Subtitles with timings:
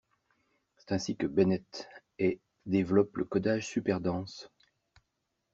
[0.77, 4.49] C'est ainsi que Bennett et développent le codage super-dense.